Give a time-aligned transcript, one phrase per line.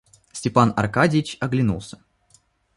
[0.31, 1.99] Степан Аркадьич оглянулся.